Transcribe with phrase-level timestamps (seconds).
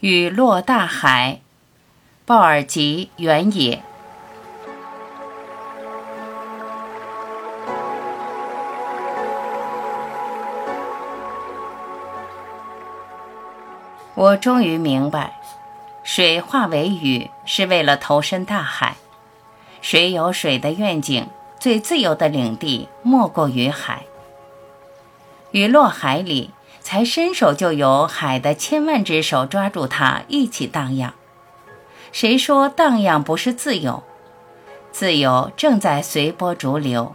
[0.00, 1.40] 雨落大海，
[2.24, 3.82] 鲍尔吉原野。
[14.14, 15.40] 我终于明白，
[16.04, 18.94] 水化为雨是为了投身大海。
[19.80, 21.28] 水有水的愿景，
[21.58, 24.04] 最自由的领地莫过于海。
[25.50, 26.52] 雨落海里，
[26.88, 31.12] 才伸手就有海的千万只手抓住它，一起荡漾。
[32.12, 34.02] 谁说荡漾不是自由？
[34.90, 37.14] 自由正在随波逐流，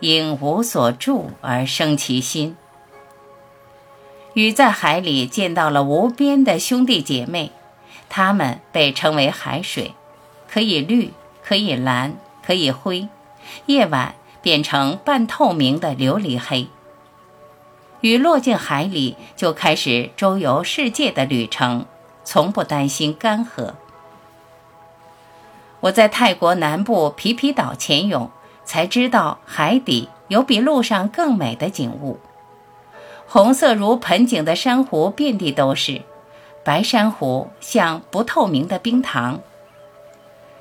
[0.00, 2.56] 因无所住而生其心。
[4.32, 7.52] 鱼在海里见到了无边的兄弟姐妹，
[8.08, 9.94] 他们被称为海水，
[10.50, 13.06] 可以绿，可以蓝，可以灰，
[13.66, 16.66] 夜晚变成半透明的琉璃黑。
[18.04, 21.86] 雨落进海里，就开始周游世界的旅程，
[22.22, 23.72] 从不担心干涸。
[25.80, 28.30] 我在泰国南部皮皮岛潜泳，
[28.62, 32.20] 才知道海底有比路上更美的景物。
[33.26, 36.02] 红色如盆景的珊瑚遍地都是，
[36.62, 39.40] 白珊瑚像不透明的冰糖。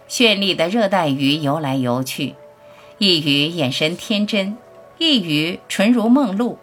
[0.08, 2.36] 绚丽的热带鱼游来游去，
[3.00, 4.58] 一鱼眼神天真，
[4.98, 6.58] 一鱼纯如梦露。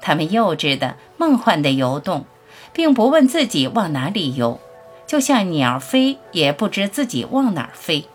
[0.00, 2.24] 它们幼稚的、梦幻的游动，
[2.72, 4.60] 并不问自己往哪里游，
[5.06, 8.06] 就像鸟飞也不知自己往哪儿飞。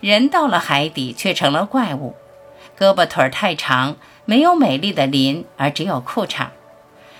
[0.00, 2.14] 人到了海底却成了怪物，
[2.78, 3.96] 胳膊腿儿太长。
[4.28, 6.48] 没有美丽的鳞，而只有裤衩，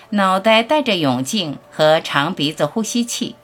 [0.09, 3.37] 脑袋戴着泳镜和长鼻子呼吸器。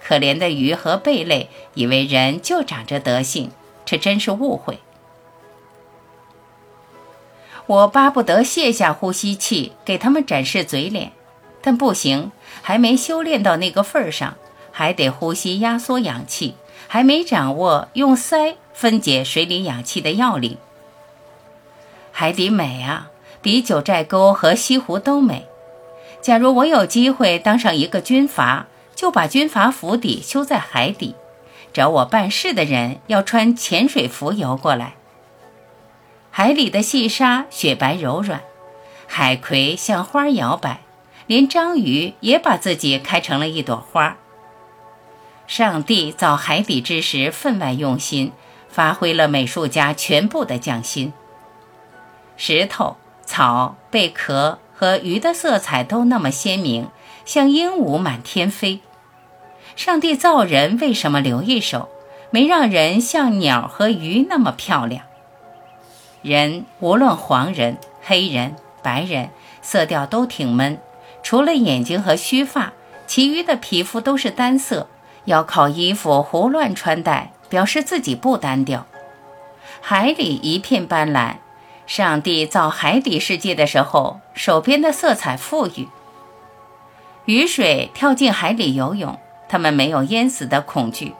[0.00, 3.50] 可怜的鱼和贝类以为人就长这德性，
[3.84, 4.78] 这真是误会。
[7.66, 11.12] 我巴不得卸下呼吸器，给他们展示嘴脸，
[11.62, 14.36] 但不行，还没修炼到那个份儿上，
[14.70, 16.56] 还得呼吸压缩氧气，
[16.88, 20.58] 还没掌握用鳃分解水里氧气的要领。
[22.12, 23.10] 海底美啊，
[23.40, 25.46] 比九寨沟和西湖都美。
[26.20, 31.14] 假如我有机会当上一个军阀，就把军阀府邸修在海底，
[31.72, 34.94] 找我办事的人要穿潜水服游过来。
[36.36, 38.42] 海里的细沙雪白柔软，
[39.06, 40.80] 海葵像花摇摆，
[41.28, 44.16] 连章鱼也把自己开成了一朵花。
[45.46, 48.32] 上帝造海底之时分外用心，
[48.68, 51.12] 发挥了美术家全部的匠心。
[52.36, 56.88] 石头、草、贝壳和鱼的色彩都那么鲜明，
[57.24, 58.80] 像鹦鹉满天飞。
[59.76, 61.88] 上帝造人为什么留一手，
[62.32, 65.04] 没让人像鸟和鱼那么漂亮？
[66.24, 69.28] 人无论黄人、黑人、白人，
[69.60, 70.78] 色调都挺闷，
[71.22, 72.72] 除了眼睛和须发，
[73.06, 74.88] 其余的皮肤都是单色，
[75.26, 78.86] 要靠衣服胡乱穿戴，表示自己不单调。
[79.82, 81.34] 海里一片斑斓。
[81.86, 85.86] 上帝造海底世界的时候，手边的色彩富裕。
[87.26, 89.18] 雨水跳进海里游泳，
[89.50, 91.14] 他们没有淹死的恐惧。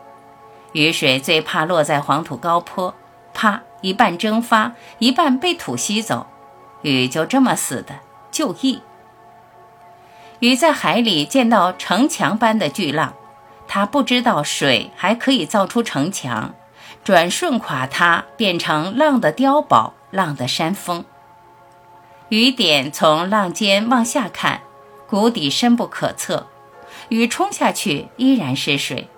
[0.72, 2.94] 雨水最怕落在黄土高坡，
[3.34, 6.26] 啪，一半蒸发，一半被土吸走，
[6.80, 7.96] 雨就这么死的，
[8.30, 8.80] 就义。
[10.38, 13.12] 雨在海里见到城墙般的巨浪，
[13.68, 16.54] 他不知道水还可以造出城墙，
[17.04, 19.92] 转瞬垮塌，变成浪的碉堡。
[20.10, 21.04] 浪的山峰，
[22.28, 24.60] 雨点从浪尖往下看，
[25.08, 26.46] 谷底深不可测。
[27.08, 29.08] 雨冲下去依然是水，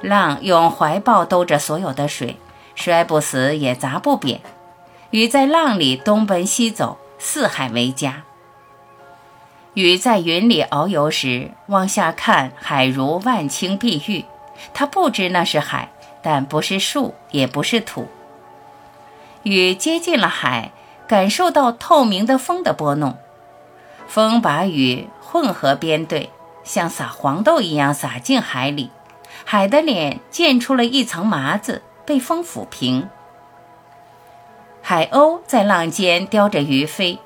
[0.00, 2.38] 浪用怀抱兜着所有的水，
[2.80, 4.40] 摔不死也砸不扁。
[5.10, 8.22] 雨在浪里东奔西走，四海为家。
[9.74, 14.24] 雨在云里遨游时，往下看，海如万顷碧玉。
[14.74, 15.90] 他不知那是海，
[16.22, 18.08] 但不是树，也不是土。
[19.42, 20.72] 雨接近了海，
[21.06, 23.16] 感受到透明的风的拨弄，
[24.06, 26.30] 风把雨混合编队，
[26.62, 28.90] 像撒黄豆一样撒进海里，
[29.44, 33.08] 海的脸溅出了一层麻子，被风抚平。
[34.82, 37.20] 海鸥在浪尖叼着鱼飞，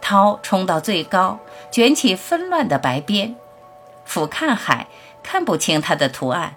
[0.00, 1.38] 涛冲到最高，
[1.70, 3.36] 卷起纷乱的白边，
[4.04, 4.88] 俯瞰海，
[5.22, 6.56] 看不清它的图案。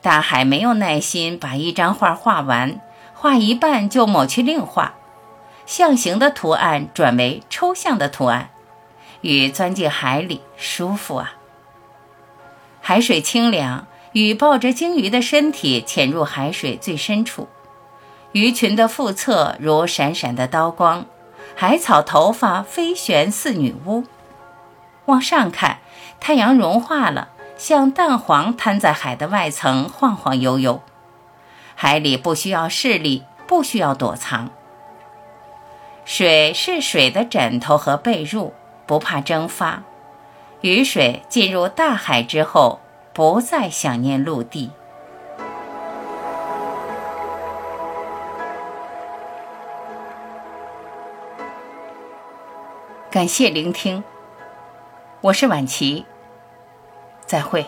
[0.00, 2.80] 大海没有耐心把一张画画完。
[3.12, 4.94] 画一半就抹去另画，
[5.66, 8.48] 象形的图案转为抽象的图案，
[9.20, 11.34] 鱼钻进海里，舒服啊！
[12.80, 17.48] 海水清凉，雨抱着鲸鱼的身体潜入海水最深处，
[18.30, 21.06] 鱼群的腹侧如闪闪的刀光，
[21.56, 24.04] 海草头发飞旋似女巫。
[25.06, 25.78] 往上看，
[26.20, 30.80] 太阳融化了，像蛋黄摊在海的外层晃晃悠悠。
[31.74, 34.50] 海里不需要视力，不需要躲藏。
[36.04, 38.52] 水是水的枕头和被褥，
[38.86, 39.82] 不怕蒸发。
[40.60, 42.78] 雨水进入大海之后，
[43.14, 44.72] 不再想念陆地。
[53.08, 54.02] 感谢聆听，
[55.20, 56.04] 我是晚琪，
[57.24, 57.64] 再会。